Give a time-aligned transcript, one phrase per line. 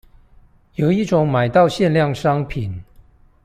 [0.73, 2.83] 有一種買到限量商品